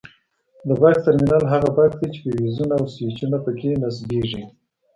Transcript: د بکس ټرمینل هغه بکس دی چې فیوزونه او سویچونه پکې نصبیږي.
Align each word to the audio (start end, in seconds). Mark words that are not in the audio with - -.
د 0.67 0.69
بکس 0.81 0.99
ټرمینل 1.05 1.43
هغه 1.53 1.69
بکس 1.75 1.93
دی 1.99 2.07
چې 2.13 2.19
فیوزونه 2.29 2.73
او 2.79 2.85
سویچونه 2.93 3.37
پکې 3.45 3.71
نصبیږي. 3.81 4.43